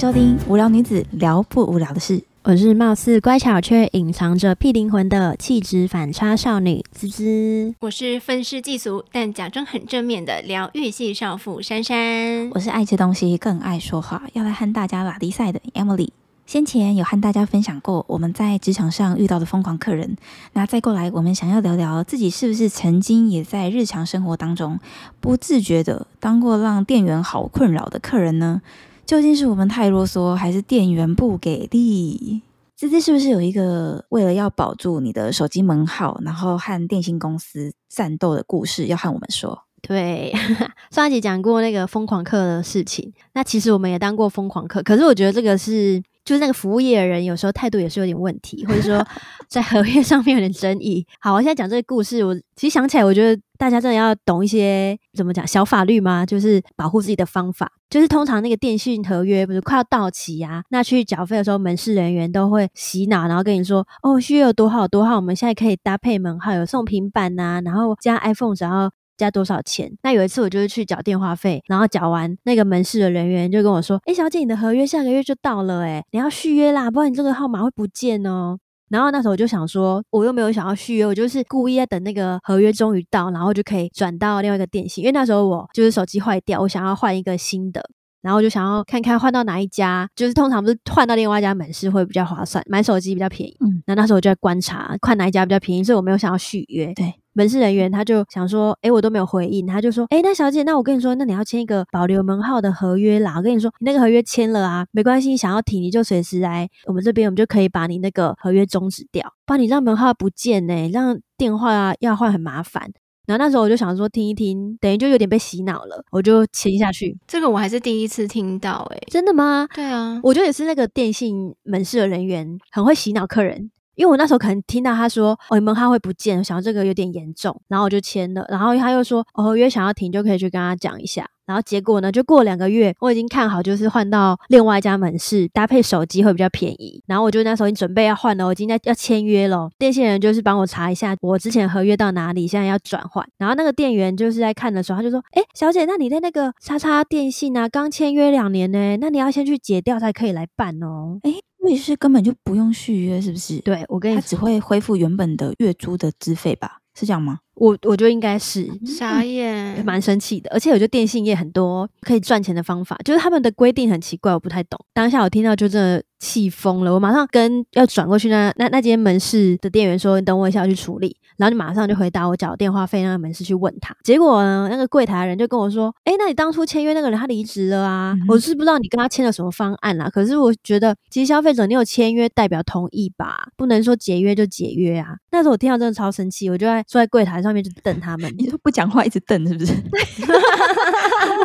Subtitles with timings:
[0.00, 16.08] 收听无聊女子聊不无聊的事，我是貌似乖巧却隐藏着屁灵魂的气质反差少女滋滋，我是愤世嫉俗但假装很正面的疗愈系少妇珊珊，我是爱吃东西更爱说话，要来和大家拉低赛的 Emily。
[16.46, 20.16] 先前有和大家分享过我们在职场上遇到的疯狂客人，
[20.54, 24.80] 那再过来，我们想要聊聊自己是不是曾经也在日常生活当中
[25.20, 28.62] 不自觉的当过让店员好困扰的客人呢？
[29.10, 32.42] 究竟是我们太啰嗦，还是店员不给力？
[32.76, 39.64] 滋滋是不是有一个为了要保住你的手机门号，然后和电信公司战斗的故事要和我们说？
[39.82, 40.32] 对，
[40.92, 46.00] 上一集讲过那个疯狂客的事情，那其实我们也当过疯狂客，可是我觉得这个是。
[46.30, 49.04] 就是那个服务业的人，有时候态度也是有点问题，或者说
[49.50, 51.04] 在合约上面有点争议。
[51.18, 56.24] 好，我现在讲这个故事，我其实想起来，我觉得大家真的要懂一些怎么讲小法律吗？
[56.24, 57.72] 就是保护自己的方法。
[57.90, 69.92] 就是通常那个电信合约不是快要到期呀、啊，那去缴费的时候，门市人员都会洗脑，然后跟你说：“哦，需要有多好多好，我们现在可以搭配门号，有送平板呐、啊，然后加 iPhone，然后。”加多少钱？
[70.02, 78.58] 那有一次我就是去缴电话费，然后缴完，那个门市的人员就跟我说：“哎、欸，小姐，你的合约下个月就到了，哎，你要续约啦，不然你这个号码会不见哦。”
[78.90, 87.80] 然后那时候我就想说，我又没有想要续约，我就是故意在等那个合约终于到，然后就可以转到另外一个电信，因为那时候我就是手机坏掉，我想要换一个新的，
[88.20, 93.56] 然后我就想要看看换到哪一家，就是通常不是换到另外一家门市会比较划算，买手机比较便宜。
[93.60, 96.92] 嗯，那那时候我就在观察，看哪一家比较便宜，所以我没有想要续约。
[96.94, 97.14] 对。
[97.32, 103.34] 门市人员他就想说，诶，我都没有回应，他就说，诶，那小姐，那我跟你说，那你要签一个保留门号的合约啦。
[103.36, 112.90] 我跟你说，你那个合约签了啊，没关系，你想要停你就随时来我们这边，我们就可以把你那个合约终止掉，不然你让门号不见呢，让电话要换很麻烦。
[113.26, 117.16] 然后那时候我就想说，听一听，等于就有点被洗脑了，我就签下去。
[117.28, 119.68] 这个我还是第一次听到，诶，真的吗？
[119.72, 123.70] 对啊，我觉得也是那个电信门市的人员很会洗脑客人。
[124.00, 128.46] 因为我那时候可能听到他说，哦，你门号会不见，我想到这个有点严重，然后我就签了。
[128.48, 131.28] 然后他又说，哦，合约想要停就可以去跟他讲一下。
[131.44, 137.02] 然后结果呢，就过两个月，我已经看好就是换到另外一家门市，搭配手机会比较便宜。
[137.06, 139.68] 然后我就那时候已经准备要换了，我今天要签约了。
[139.78, 143.22] 电信人就是帮我查一下我之前合约到哪里，现在要转换。
[143.36, 151.18] 然后那个店员就是在看的时候，他就说，哎，小姐，那你在那个叉叉电信啊，刚签约两年呢，那你要先去解掉才可以来办哦。
[151.24, 151.34] 哎。
[151.60, 153.60] 所以是根本就不用续约，是不是？
[153.60, 156.80] 对，我跟你说，他只会恢复原本的月租的资费吧？
[156.94, 157.40] 是这样吗？
[157.60, 160.48] 我我觉得应该是傻眼，蛮生气的。
[160.50, 164.80] 而且我觉得电信业很多可以赚钱的方法，就是他们的规定很奇怪，我不太懂。
[164.94, 173.94] 当下我听到就真的气疯了，我马上跟要转过去那那那间门市的店员说：“你等我一下，我去处理。”然后你马上就回答我缴电话费那个门市去问他。
[174.04, 178.14] 结果呢，那个柜台的人就跟我说：“哎，那你当初签约那个人他离职了啊？
[178.18, 180.08] 嗯、我是不知道你跟他签了什么方案啦。
[180.10, 187.49] 可是我觉得，其实消费者你有签约代表同意吧，不能说解约就解约啊。”那时候我听到真的超生气，我就在坐在柜台上。
[187.50, 189.72] 上面就瞪他们，你都不讲话，一直瞪，是不是？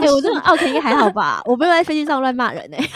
[0.01, 1.41] 欸、 我这种 OK 应该还好吧？
[1.45, 2.89] 我不会在飞机上乱骂人呢、欸，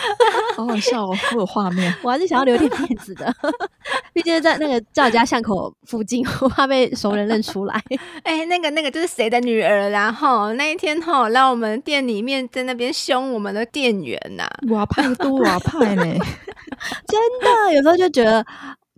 [0.56, 1.94] 好好笑哦，我有画面。
[2.04, 3.34] 我还是想要留点面子的，
[4.14, 7.82] 毕竟在那个赵家巷口附近，我怕被熟人认出来。
[8.24, 9.90] 哎、欸，那个那个就是谁的女儿？
[9.90, 16.04] 然后那一天吼，来我们店里面在那边凶我们的店员呐、啊，哇派多哇派呢，
[17.08, 18.46] 真的有时候就觉得。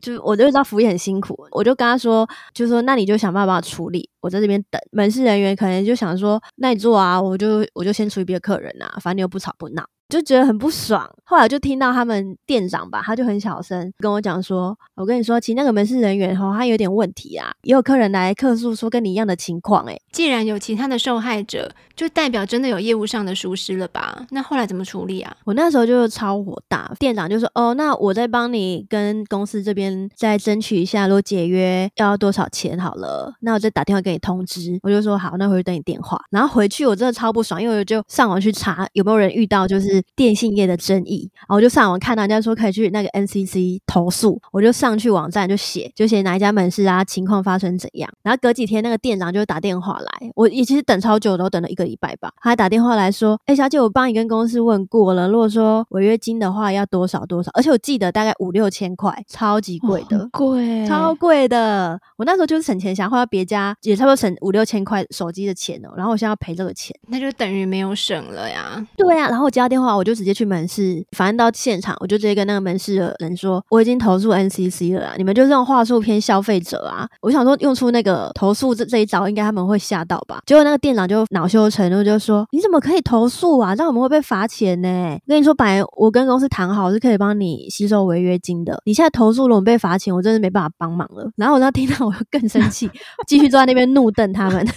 [0.01, 4.81] 就我就知道服务很辛苦，我就跟他说，就说那你就想办法处理，我在这边等。
[4.91, 9.85] 门市人员可能就想说，那你做啊，我就我就先处理别的客人啊，反正你又不吵不闹。
[10.11, 24.25] 就觉得很不爽，后来就听到他们店长吧，他就很小声跟我讲说：“我跟你说，其实那个门市人员哈，他有点问题啊，也有客人来客诉说跟你一样的情况。”诶，既然有其他的受害者，就代表真的有业务上的疏失了吧？
[24.31, 25.33] 那后来怎么处理啊？
[25.45, 40.00] 我那时候就超火大，店长就说：“哦，那我再帮你跟公司这边再争取一下，如果解约要多少钱好了，那我再打电话给你通知。”我就说：“好，那回去等你电话。”然后回去我真的超不爽，因为我就上网去查有没有人遇到就是。
[40.15, 48.09] 电信业的争议，然后我就上网看到人家说可以去那个 NCC 投诉，我就上去网站就写，就写哪一家门市啊，情况发生怎样。
[48.23, 52.31] 然后隔几天那个店长就打电话来，我也其实等超久的，我等了一个礼拜吧。
[52.41, 61.99] 他还打电话来说：“哎，小姐，我帮你跟公司问过了，如果说违约金的话要多少多少，而且我记得大概五六千块，超级贵的，贵，超贵的。
[62.17, 65.89] 我那时候就是省钱，想换到别家也差不多省五六千块手机的钱哦。
[65.95, 68.85] 然后我现在要赔这个钱，那就等于没有省了呀。
[68.97, 69.90] 对呀、啊，然后我接到电话。
[69.91, 77.07] 话，我就直接去门市，反正到现场，我就直接跟那个门市的人说，我已经投诉 NCC 了，你们就这种话术骗消费者啊！
[77.21, 80.41] 我想说用出那个投诉这这一招，应该他们会吓到吧？
[80.45, 83.75] 结果那个店长就恼羞成怒，就说：“你怎么可以投诉啊？
[83.75, 85.21] 这样我们会被罚钱呢、欸！
[85.27, 92.89] 我跟你说，本来我跟公司谈好是可以帮你吸收违约金的，你现在投诉了，我们被罚钱，我真是没办法帮忙了。”然后我那听到，我就更生气，
[93.27, 94.65] 继续坐在那边怒瞪他们。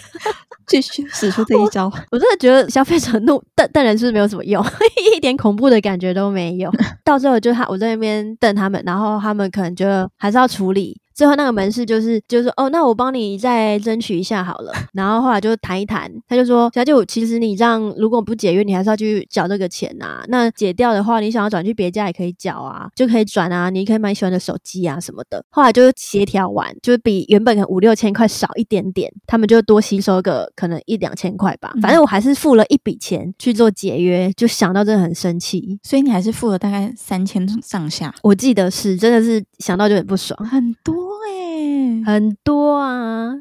[0.66, 4.64] 继续使出这一招，我，我真的觉得消费者怒瞪瞪人是没有什么用，
[5.16, 6.70] 一点恐怖的感觉都没有。
[7.04, 9.86] 到最后就他我在那边瞪他们，然后他们可能就
[10.16, 11.00] 还是要处理。
[11.14, 14.72] 最后那个门市就是就是说哦，那我帮你再争取一下好了。
[14.92, 20.24] 然后后来就谈一谈，他就说，小姐，其实你这样如果不解约，你还是要去缴这个钱啊。
[20.28, 25.44] 那解掉的话，你想要转去别家也可以缴啊，就可以转啊，你可以买你喜欢的手机啊什么的。
[25.50, 31.72] 后来就协调完，就是比原本的五六千块少一点点，他们就多吸收个可能一两千块吧。
[31.80, 35.78] 反正我还是付了一笔钱去做解约，就想到真的很生气。
[35.82, 41.03] 所以你还是付了大概三千上下，我记得是，真的是想到就很不爽，很多。
[41.24, 43.32] 对，很多啊，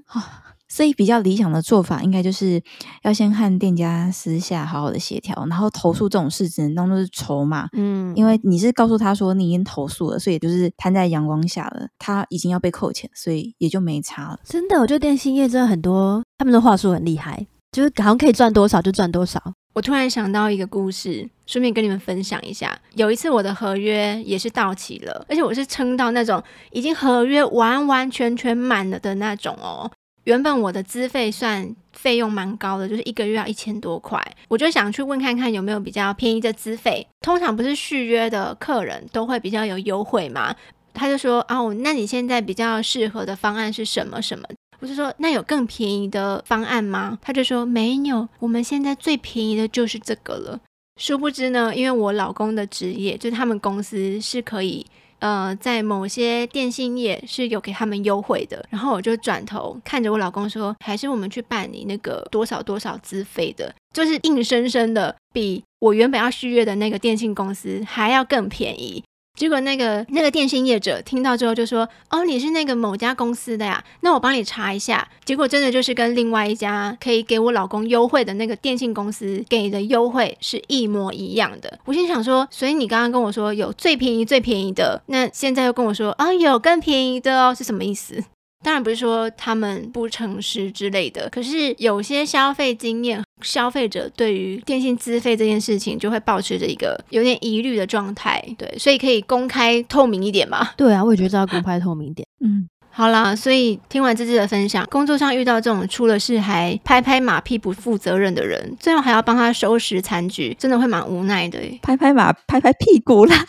[0.68, 2.62] 所以比较理想的做法，应该就是
[3.04, 14.40] 要先和店家私下好好的协调，然后投诉这种事只能当做是筹码，嗯，因为你是告诉他说你已经投诉了，所以就是摊在阳光下了，他已经要被扣钱，所以也就没差了。
[14.44, 19.40] 真的，我觉得电信业真的很多，他们的话术很厉害，就是好像可以赚多少就赚多少。
[19.74, 22.80] 我突然想到一个故事，顺便跟你们分享一下。
[22.94, 26.42] 有一次我的合约也是到期了，而且我是撑到那种
[26.72, 29.90] 已经合约完完全全满了的那种哦。
[30.26, 37.06] 原本我的资费算费用蛮高的，就是一个月要一千多块，我就想去问看看有没有比较便宜的资费。
[37.22, 40.56] 通常不是续约的客人都会比较有优惠吗？
[40.94, 44.48] 他就说：“哦，那你现在比较适合的方案是什么什么？”
[44.84, 47.18] 我就说，那有更便宜的方案吗？
[47.22, 50.60] 他就说没有，我们现在最便宜的就是这个了。
[51.00, 54.86] 殊不知呢，因为我老公的职业，就是他们公司是可以，
[55.20, 58.66] 呃，在某些电信业是有给他们优惠的。
[58.70, 69.02] 然后我就转头看着我老公说，还是我们去办理那个多少多少资费的，就是硬生生的比我原本要续约的那个电信公司还要更便宜。
[69.36, 73.84] 结果那个那个电信业者听到之后就说：“哦，你是那个某家公司的呀？
[74.02, 81.80] 那我帮你查一下。”结果真的就是跟另外一家可以给我老公优惠的那个电信公司给的优惠是一模一样的。
[81.86, 88.24] 我心想说：“所以你刚刚跟我说有最便宜最便宜的，那现在又跟我说啊有更便宜的哦，是什么意思？”
[88.64, 98.44] 当然不是说他们不诚实之类的，可是有些消费经验，消费者对于电信资费这件事情就会保持着一个有点疑虑的状态。
[98.58, 100.70] 对，所以可以公开透明一点嘛？
[100.78, 102.26] 对啊，我也觉得要公开透明一点。
[102.40, 111.60] 嗯，好啦，所以听完这次的分享，工作上遇到这种出了事还拍拍马屁不负责任的人，最后还要帮他收拾残局，真的会蛮无奈的。
[111.82, 113.46] 拍拍马，拍拍屁股啦。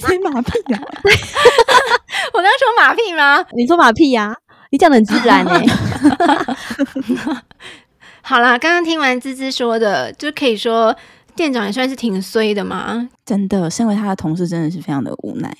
[0.00, 0.86] 拍马屁呀、啊！
[2.32, 3.44] 我刚说马屁吗？
[3.52, 4.36] 你说马屁呀、啊？
[4.70, 5.66] 你讲的很自然哎、欸。
[8.22, 10.96] 好啦，刚刚听完芝芝说的，就可以说
[11.36, 13.08] 店长也算是挺衰的嘛。
[13.24, 15.54] 真的，身为他的同事，真的是非常的无奈。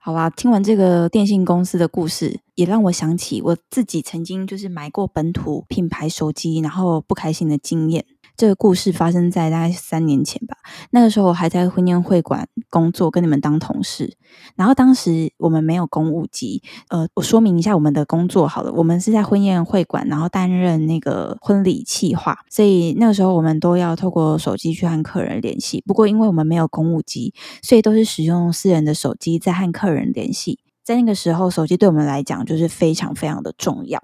[0.00, 8.06] 好啦，听完这个电信公司的故事，也让我想起我自己曾经就是买过本土品牌手机，然后不开心的经验。
[8.38, 10.56] 这个故事发生在大概三年前吧，
[10.92, 14.16] 那个时候我还在婚宴会馆工作，跟你们当同事。
[14.54, 25.82] 然后当时我们没有公务机，呃，我说明一下我们的工作好了，我们是在婚宴会馆，然后担任那个婚礼企划，所以那个时候我们都要透过手机去和客人联系。
[25.84, 30.60] 不过因为我们没有公务机，所以都是使用私人的手机在和客人联系。
[30.84, 34.00] 在那个时候，手机对我们来讲就是非常非常的重要。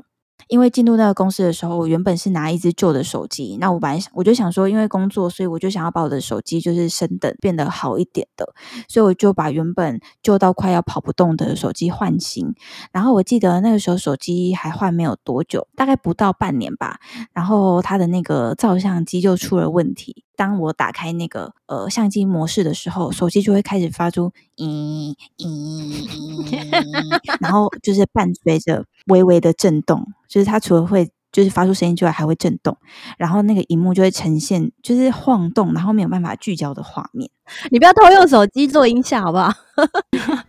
[0.49, 8.55] 因为进入那个公司的时候，我原本是拿一只旧的手机，那我本来想，我就想说，因为工作，所以我就想要把我的手机就是升等变得好一点的，
[8.89, 12.55] 所以我就把原本旧到快要跑不动的手机换新。
[12.93, 16.99] 然后我记得那个时候手机还换没有多久，大概不到半年吧，
[17.33, 20.25] 然后它的那个照相机就出了问题。
[20.37, 26.09] 当我打开那个呃相机模式的时候，手机就会开始发出咦咦
[26.47, 32.77] 咦， 然后就是伴随着微微的震动，就是它除了会就是发出声音之外，还会震动，
[33.19, 37.31] 然后那个荧幕就会呈现就是晃动，然后没有办法聚焦的画面。
[37.71, 39.53] 你不要偷用手机做音效好不好？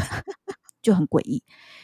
[0.82, 1.42] 就很诡异。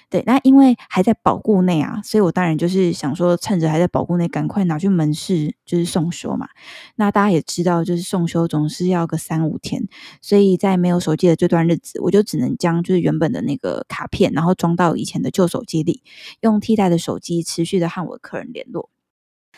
[0.08, 6.48] 对，那因为还在保固内啊，所以我当然就是想说，趁着还在保固内，赶快拿去门市就是送修嘛。
[6.94, 9.88] 那大家也知道，就是送修总是要个三五天，
[10.22, 16.04] 所以在没有手机的这段日子，我就只能将就是原本的那个卡片，然后装到以前的旧手机里，
[16.40, 18.90] 用替代的手机持续的和我的客人联络。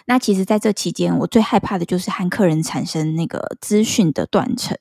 [0.07, 4.79] 那其实，在这期间，我最害怕的就是和客人产生那个资讯的断层，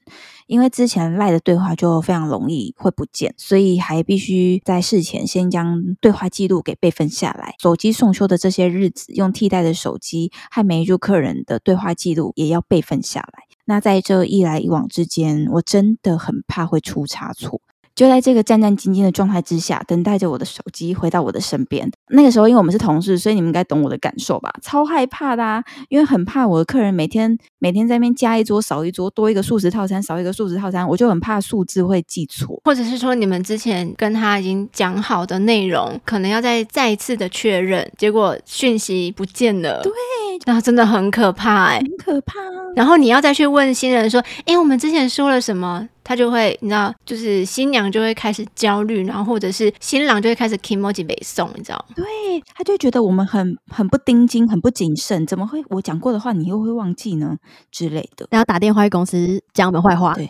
[0.47, 7.53] 因为之前赖的对话就非常容易会不见，所以还必须在事前先将对话记录给备份下来。
[7.61, 13.43] 手机送修的这些日子，用替代的手机和没入客人的对话记录也要备份下来。
[13.65, 17.61] 那在这一来一往之间，我真的很怕会出差错。
[17.97, 21.91] 就在这个战战兢兢的状态之下，等待着我的手机回到我的身边。
[22.11, 24.53] 那个时候，因为我们是同事，所以你们应该懂我的感受吧？
[24.61, 39.81] 超害怕的啊，因为很怕我的客人每天每天在那边加一桌少一桌，多一个素食套餐少一个素食套餐，我就很怕数字会记错，或者是说你们之前跟他已经讲好的内容，可能要再再一次的确认，结果讯息不见了。
[39.81, 39.91] 对，
[40.45, 42.35] 那真的很可怕哎、欸，很可怕。
[42.75, 51.95] 然后你要再去问新人说：“哎，我们之前说了什么？”他就会，你知道，就是新娘就会开始焦虑，然后或者是新郎就会开始 kimochi 北宋，你知道吗？
[51.97, 52.05] 对，
[52.55, 57.35] 他就觉得我们很很不盯紧，很不谨慎，怎么会我讲过的话你又会忘记呢
[57.69, 58.25] 之类的？
[58.31, 60.13] 然后打电话去公司讲我们坏话。
[60.13, 60.29] 对，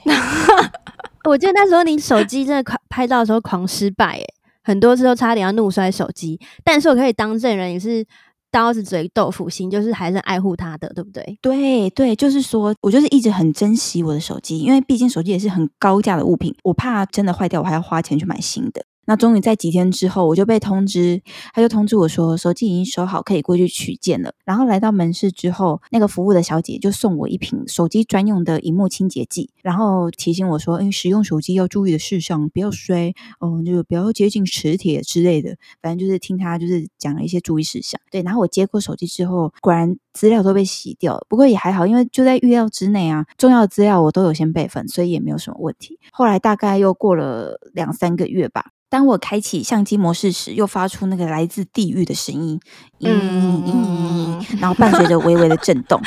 [1.29, 4.25] 我记得那时候你手机真的狂拍照的时候狂失败，哎，
[4.63, 8.03] 很多次都差点要怒摔手机，但是我可以当证人，也是。
[8.51, 11.37] 刀子嘴豆腐心，就是还是爱护他的，对不对？
[11.41, 18.83] 对对，就是说我就是一直很珍惜我的手机，因为毕竟手机也是很高价的物品，我怕真的坏掉，我还要花钱去买新的。
[19.07, 21.21] 那终于在几天之后，我就被通知，
[21.53, 24.33] 他就通知我说手机已经收好，可以过去取件了。
[24.43, 35.55] 然后来到门市之后，那个服务的小姐就送我一瓶手机专用的荧幕清洁剂，然后提醒我说，嗯，使用手机要注意的事项，不要摔，嗯，就不要接近磁铁之类的。
[35.81, 37.99] 反正就是听他就是讲了一些注意事项。
[38.11, 45.97] 对，然后我接过手机之后，果然资料都被洗掉了，不过也还好，因为就在预料之内啊，重要资料我都有先备份，所以也没有什么问题。
[46.11, 48.71] 后来大概又过了两三个月吧。
[48.89, 52.59] 当我开启相机模式时，又发出那个来自地狱的声音，
[53.01, 55.99] 嗯嗯，然后伴随着微微的震动，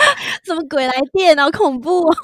[0.44, 1.37] 什么鬼来电？
[1.37, 2.16] 好恐怖哦，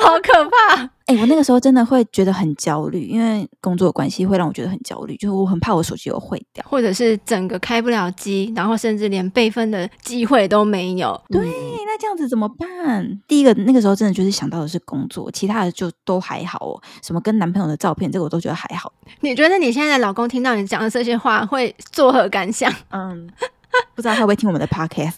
[0.00, 0.82] 好可怕！
[1.06, 11.20] 哎、欸，我那个时候真的会觉得很焦虑，因为工作关系会让我觉得很焦虑，就是我很怕我手机有坏掉，或者是整个开不了机，然后甚至连备份的机会都没有。
[11.28, 13.20] 对，那这样子怎么办？
[13.26, 16.80] 第一个那个时候真的就是想到的是工作，其他的就都还好哦。
[17.02, 18.92] 什么跟男朋友的照片，这个我都觉得还好。
[19.20, 22.72] 你觉得你现在的老公听到你讲的这些话会作何感想？
[22.90, 23.28] 嗯。
[23.94, 25.14] 不知道他会不会听我们的 podcast？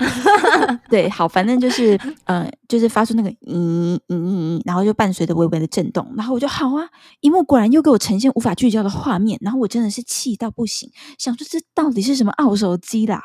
[0.88, 6.88] 对，好，反正就是，嗯、就是发出那个嗯嗯嗯，然后就伴随着微微的震动，然后我就好啊，
[7.20, 13.22] 萤幕果然又给我呈现无法聚焦的画面，然后我真的是气到不行，想说这到底是什么二手机啦？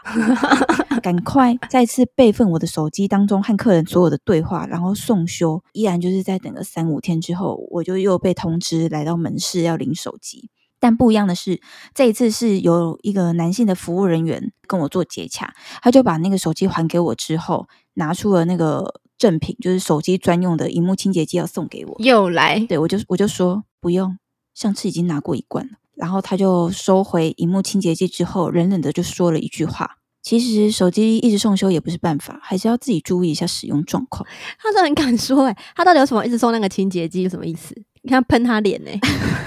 [1.01, 10.50] 赶快再次备份我的手机当中和客人所有的对话，然后送修，依然就是在等个三五天之后，我就又被通知来到门市要领手机。
[10.79, 11.62] 但不一样的是，
[11.94, 21.96] 这一次是有一个男性的服务人员跟我做接洽，他就把那个手机还给我之后，拿出了那个赠品，就是手机专用的荧幕清洁剂要送给我。
[22.00, 24.17] 又来，对，我就我就说不用，
[24.53, 25.77] 上次已经拿过一罐了。
[25.96, 34.27] 然后他就收回荧幕清洁剂之后，冷冷的就说了一句话：“其实手机一直送修也不是办法，还是要自己注意一下使用状况。”
[34.60, 37.74] 他都很敢说，诶，他到底有什么一直送那个清洁剂，有什么意思？
[38.05, 38.91] 你看喷他脸呢、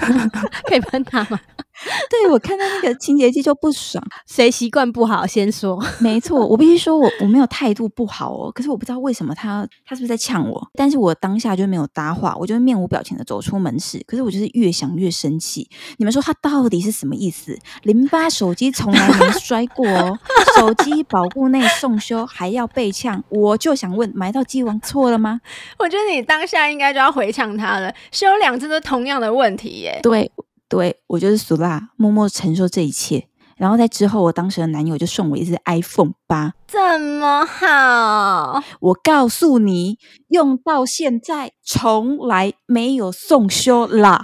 [0.67, 1.39] 可以喷他吗？
[2.09, 5.81] 对，我看到那个清洁剂就不爽， 谁习惯不好先说。
[5.99, 10.69] 没错，我必须说我我没有态度不好哦，可是我不知道为什么他他是不是在呛我？
[10.75, 14.03] 但是我当下就没有搭话，我就面无表情的走出门市。
[14.05, 15.67] 可是我就是越想越生气。
[15.97, 17.57] 你们说他到底是什么意思？
[17.83, 20.19] 零八手机从来没摔过哦，
[20.57, 25.41] 手机保护内送修还要被呛，我就想问，买到鸡王错了吗？
[25.79, 28.59] 我觉得你当下应该就要回呛他了，修两。
[28.59, 29.97] 次都同样的问题耶。
[30.03, 30.29] 对，
[30.69, 33.27] 对我就是俗辣，默默承受这一切。
[33.57, 38.63] 然后在之后，我当时的男友就送我一只 iPhone 八，这么好。
[38.79, 39.97] 我告诉你，
[40.29, 44.21] 用到现在从来没有送修啦。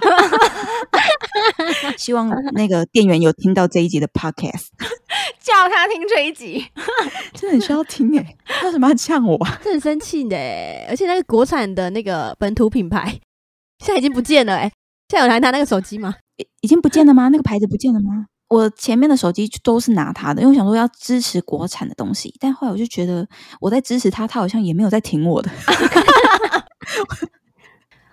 [1.98, 4.68] 希望那个店员有听到这一集的 Podcast，
[5.42, 6.64] 叫他听这一集，
[7.34, 8.36] 真的很需要听哎。
[8.46, 9.38] 他为什么要呛我？
[9.62, 10.36] 这很生气的，
[10.88, 13.20] 而且那个国产的那个本土品牌。
[13.84, 14.72] 现在已经不见了哎、欸！
[15.08, 16.14] 现在有人拿那个手机吗？
[16.36, 17.28] 已已经不见了吗？
[17.28, 18.26] 那个牌子不见了吗？
[18.48, 23.26] 我前面的手机都是拿他的，因为我想说要支持国产的东西，但后来我就觉得
[23.60, 25.50] 我在支持他，他好像也没有在挺我的。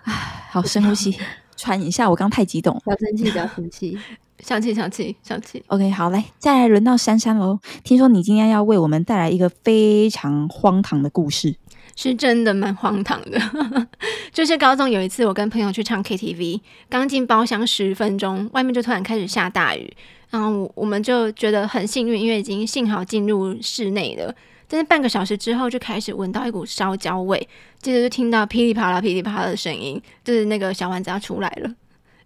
[0.02, 0.12] 唉，
[0.50, 1.16] 好，深呼吸，
[1.56, 2.08] 喘一下。
[2.08, 3.98] 我刚太激动，不要生气，不要生气，
[4.40, 5.62] 小气，小气，小气。
[5.68, 7.58] OK，好，来，再来轮到珊珊喽。
[7.82, 11.56] 听说你今天要为我们带来一个非常荒唐的故事。
[11.96, 13.40] 是真的蛮荒唐的，
[14.32, 19.96] 就是高中有一次，我跟朋友去唱 KTV，刚进包厢十分钟，外面就突然开始下大雨，
[20.30, 24.34] 然后我我们就觉得很幸运，因为已经幸好进入室内了。
[24.66, 27.48] 但是半个小时之后就开始闻到一股烧焦味，
[27.80, 31.70] 接着就听到噼里啪啦、噼里啪啦的声音，就是那个小丸子要出来了。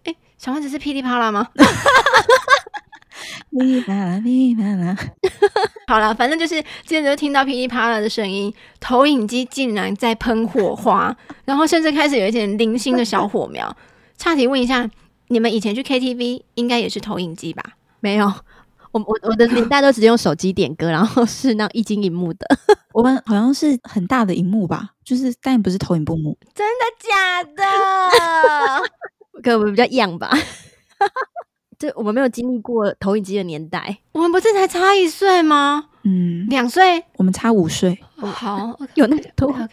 [0.05, 1.47] 哎，小丸子是噼里啪啦吗？
[3.51, 4.95] 噼里啪啦，噼里啪啦。
[5.87, 13.75] 好了，反正就是接着就听到噼里啪啦的声音，投影机竟然在喷火花， 然后甚至开始有一点零星的小火苗。
[14.17, 14.89] 差题问一下，
[15.29, 17.63] 你们以前去 KTV 应该也是投影机吧？
[17.99, 18.31] 没有。
[18.91, 22.47] 我我我的年代都直接用手机点歌，然后是那一晶一幕的。
[22.91, 26.35] 我们好像是很大的荧幕吧，就是但不是投影布幕。
[26.55, 27.63] 真的假的？
[29.43, 30.35] 可能我们比较样吧。
[31.79, 33.99] 这我们没有经历过投影机的年代。
[34.11, 35.85] 我们不是才差一岁吗？
[36.03, 37.05] 嗯，两岁。
[37.15, 37.97] 我们差五岁。
[38.17, 39.49] 好，有那么多。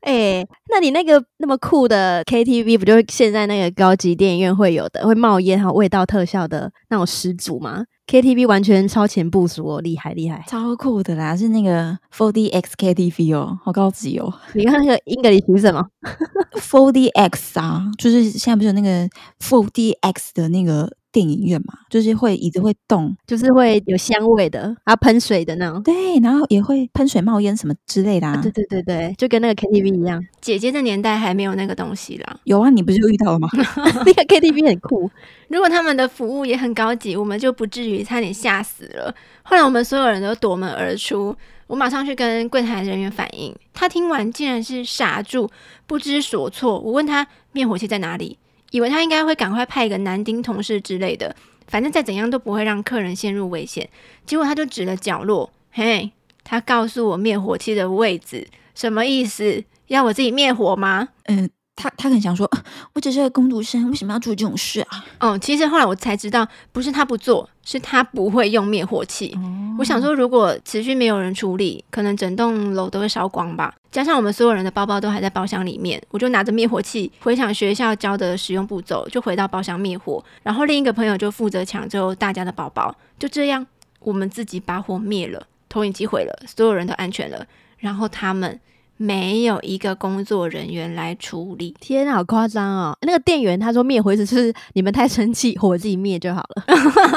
[0.00, 11.36] 哎、欸，那你那个那么酷的 KTV，不就是现在那个高级电影院会有的，会冒烟还有味道特效的那种始祖吗？KTV 完全超前部署哦，厉害厉害，超酷的啦！
[11.36, 14.32] 是那个 4DX KTV 哦，好高级哦。
[14.54, 15.84] 你看那个 English 是什么
[16.58, 19.08] ？4DX 啊，就是现在不是有那个
[19.40, 20.90] 4DX 的那个。
[21.14, 25.80] 电影院嘛，就是会椅子会动，就是会有香味的，然后喷水的那种。
[25.80, 28.32] 对，然后也会喷水冒烟什么之类的啊。
[28.32, 30.20] 啊对对对对，就跟那个 KTV 一样。
[30.40, 32.36] 姐姐的年代还没有那个东西啦。
[32.42, 33.48] 有啊，你不是就遇到了吗？
[34.04, 35.08] 那个 KTV 很酷，
[35.46, 39.14] 如果他们的服务也很高级，我们就不至于差点吓死了。
[39.44, 41.32] 后来我们所有人都夺门而出，
[41.66, 45.50] 我马上去跟柜台人员反映，他听完竟然是傻住，
[45.86, 46.78] 不知所措。
[46.78, 48.38] 我问他灭火器在哪里？
[48.70, 51.34] 以为他应该会赶快派一个男丁同事之类的，
[51.68, 53.88] 反正再怎样都不会让客人陷入危险。
[54.26, 56.10] 结果他就指了角落，嘿，
[56.42, 59.64] 他告诉我灭火器的位置，什么意思？
[59.86, 61.10] 要我自己灭火吗？
[61.24, 61.48] 嗯。
[61.76, 62.48] 他他可能想说，
[62.92, 65.04] 我只是个工读生，为什么要做这种事啊？
[65.18, 69.32] 哦，其实后来我才知道，不是他不做，是他不会用灭火器。
[69.36, 73.74] 哦、我想说，如果持续没有人处理，可能整栋楼都会烧光吧。
[73.90, 80.24] 加上我们所有人的包包都还在包厢里面，我就拿着灭火器回想学校教的使用步骤，就回到包厢灭火。
[80.42, 82.94] 然后另一个朋友就负责抢救大家的包包。
[83.18, 83.66] 就这样，
[83.98, 87.44] 我们自己把火灭了，投影机毁了，所有人都安全了。
[87.78, 88.60] 然后他们。
[88.96, 92.96] 没有一个工作人员来处理，天啊，好夸张哦！
[93.02, 96.64] 那个店员他说灭火只是你们太生气，火自己灭就好了。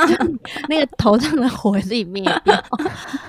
[0.70, 2.56] 那个头上的火自己灭掉。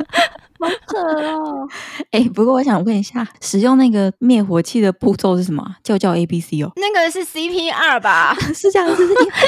[0.61, 1.68] 好扯哦！
[2.11, 5.64] 哎、欸，不过我想问一下，使用那个灭火器的步骤是什么？
[5.83, 6.73] 就叫 A B C 哦。
[6.77, 8.37] 那个是 C P R 吧？
[8.55, 9.03] 是这样子？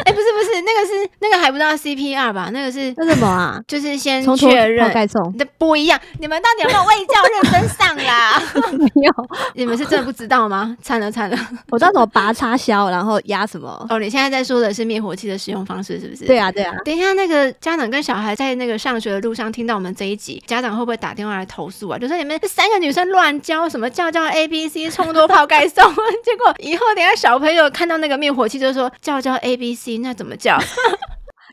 [0.04, 2.50] 哎、欸，不是不是，那个是那个还不知道 C P R 吧？
[2.52, 3.60] 那个是那什么啊？
[3.66, 4.90] 就是先确认。
[4.92, 5.34] 盖送。
[5.38, 8.42] 那不一样，你们到底有没有卫教认真上啦？
[8.76, 9.12] 没有，
[9.54, 10.76] 你们是真的不知道吗？
[10.82, 11.36] 惨了惨了！
[11.70, 13.86] 我知道怎么拔插销，然后压什么。
[13.88, 16.24] 哦，你现在在说的是灭火器的使用方式，是不是？
[16.26, 16.74] 对啊对啊。
[16.84, 21.98] 等一下，那个家长跟小孩在那个上学的路上听到我们这一集，家长会不会打电话来投诉啊？
[21.98, 25.82] 就说你们这三个女生乱教什么叫叫 A B C 冲多泡盖送，
[26.22, 30.58] 结果以后等下小朋友看到那个灭火器就说叫叫 A B C，那怎么叫？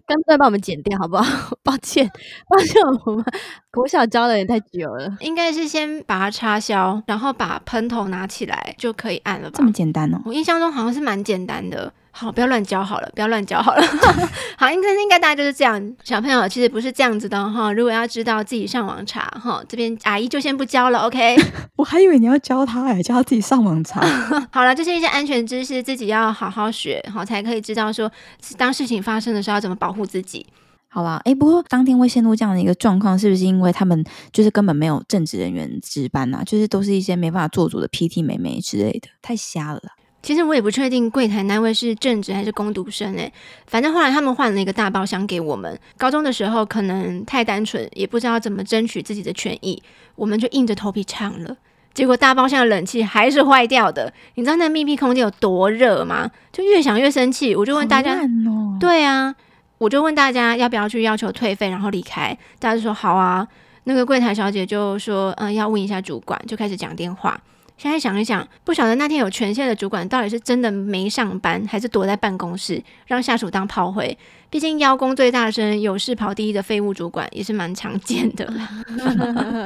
[0.07, 1.23] 干脆把我们剪掉好不好？
[1.63, 2.09] 抱歉，
[2.49, 3.25] 抱歉，我们
[3.71, 5.17] 国小教的也太久了。
[5.19, 9.55] 应该是先把它插销，然后把喷头拿起来就可以按了吧？
[9.57, 10.21] 这么简单哦？
[10.25, 11.91] 我印象中好像是蛮简单的。
[12.19, 13.81] 好，不要乱教好了，不要乱教好了。
[14.57, 15.79] 好，应该应该大家就是这样。
[16.03, 17.71] 小朋友其实不是这样子的哈。
[17.71, 19.63] 如果要知道，自己上网查哈。
[19.69, 21.37] 这边阿姨就先不教了，OK？
[21.77, 24.01] 我还以为你要教他哎，教他自己上网查。
[24.51, 28.11] 好了，这是一些安全知识，自己要好好学，好才可以知道说，
[28.57, 30.47] 当事情发生的时候要怎么保护自己。
[30.89, 34.03] 好啦，哎，不过当天会陷入这样的一个状况，是不是因为他们
[34.33, 36.43] 就是根本没有正职人员值班呐、啊？
[36.43, 39.81] 就是都是一些没办法做主的 PT 美眉之类的，太瞎了。
[40.21, 43.31] 其实我也不确定柜台那位是正职还是工读生诶，
[43.67, 45.79] 反正后来他们换了一个大包厢给我们。
[45.97, 49.81] 高中的时候可能太单纯，也不知道怎么争取自己的权益，
[50.15, 51.55] 我们就硬着头皮唱了。
[51.93, 56.29] 结果大包厢的冷气还是坏掉的，你知道那密闭空间有多热吗？
[56.51, 59.33] 就越想越生气，我就问大家，哦、对啊，
[59.77, 62.37] 我就问大家要不要去要求退费，然后离开。
[62.59, 63.47] 大家就说好啊。
[63.85, 67.39] 那个柜台小姐就说，嗯，要问一下主管，就开始讲电话。
[67.77, 74.17] 现在想一想，不晓得那天有权限的主管到底是真的没上班，还是躲在办公室让下属当炮灰。
[74.49, 78.51] 毕竟邀功最大声、有事跑第一的废物主管也是蛮常见的。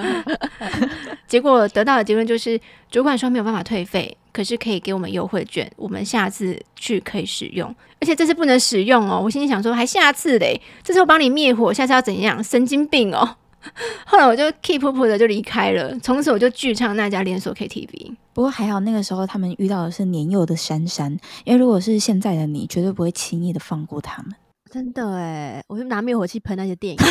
[1.27, 7.73] 结果得到的结论就是，主管说没有办法退费，可是可以给我们优惠券，我们下次去可以使用。
[8.01, 10.59] 而且这次不能使用哦，我心里想说，还下次嘞？
[10.83, 12.43] 这次我帮你灭火，下次要怎样？
[12.43, 13.37] 神经病哦！
[14.05, 18.15] 后来我就 keep 噗噗的就离开了，从此我就拒唱那家连锁 KTV。
[18.33, 21.11] 不过还好那个时候他们遇到的是年幼的珊珊，
[21.43, 24.33] 因为如果是现在的你，绝对不会轻易的放过他们。
[24.69, 26.99] 真的哎，我就拿灭火器喷那些电影。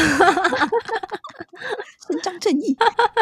[2.08, 2.74] 伸张正义。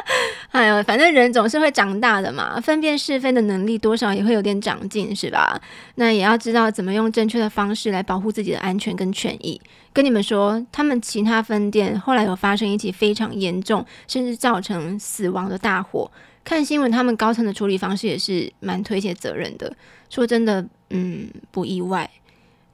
[0.52, 5.60] 哎呦，反正人总是会长大的嘛，分辨是非的能力多少也会有点长进，是吧？
[5.96, 9.60] 那也要知道怎么用正确的方式来保护自己的安全跟权益。
[9.98, 16.08] 跟你们说，他们其他分店后来有发生一起非常严重，甚至造成死亡的大火。
[16.44, 19.76] 看新闻，他们高层的处理方式也是蛮推卸责任的。
[20.08, 22.08] 说真的，嗯，不意外。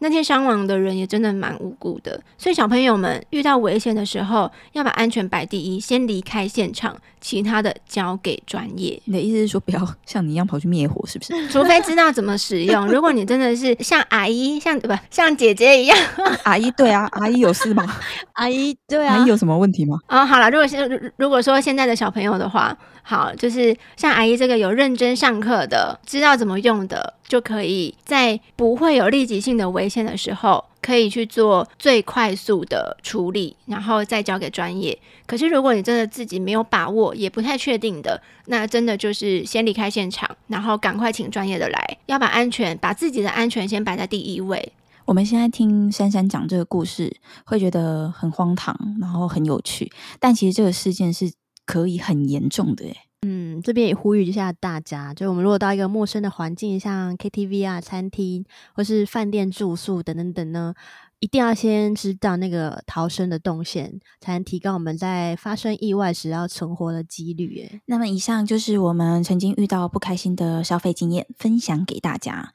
[0.05, 9.01] 那天伤亡的人也真的蛮无辜的，所以小朋友们遇到危险的时候，要把安全摆第一，先离开现场，其他的交给专业。
[9.07, 11.33] 你的意思是说，不要像你一样跑去灭火，是不是？
[11.49, 12.87] 除非知道怎么使用。
[12.87, 15.97] 如果你真的是像阿姨，像不像姐姐一样，
[16.45, 17.87] 阿姨对啊，阿姨有事吗？
[18.35, 19.97] 阿姨对啊，阿姨有什么问题吗？
[20.09, 22.77] 哦，好了，如果现如果说现在的小朋友的话。
[23.07, 34.99] 好，就是像阿姨这个有认真上课的，知道怎么用的，就可以在不会有立即性的危险的时候，可以去做最快速的处理，然后再交给专业。
[35.27, 44.73] 可是如果你真的自己没有把握，也不太确定的，那真的就是先离开现场，然后赶快请专业的来，要把安全，把自己的安全先摆在第一位。
[45.05, 51.33] 我们现在听珊珊讲这个故事，会觉得很荒唐，然后很有趣，但其实这个事件是。
[51.67, 52.85] 可以很严重的，
[53.27, 60.75] 嗯，这边也呼吁一下大家，就我们如果到一个陌生的环境，像 KTV 啊、餐厅或是饭店住宿等等等呢，
[61.21, 67.81] 一定要先知道那个逃生的动线，才能提高我们在发生意外时要存活的几率。
[67.87, 72.53] 那么以上就是我们曾经遇到不开心的消费经验，分享给大家。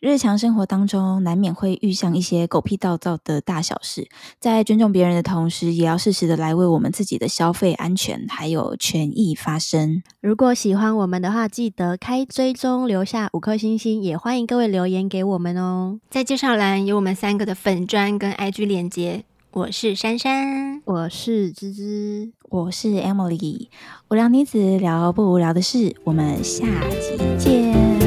[0.00, 4.08] 日常生活当中，难免会遇上一些狗屁倒灶的大小事，
[4.38, 10.02] 在尊重别人的同时，也要适时的来为我们自己的消费安全还有权益发声。
[10.22, 16.00] 如果喜欢我们的话，记得开追踪，留下五颗星星，也欢迎各位留言给我们哦。
[16.08, 19.24] 在介绍栏有我们三个的粉砖跟 IG 连接。
[19.50, 23.68] 我是珊珊，我是芝芝，我是 Emily。
[24.08, 26.64] 无聊女子聊不无聊的事，我们下
[27.00, 27.99] 集见。